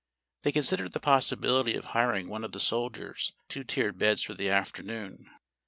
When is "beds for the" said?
3.99-4.49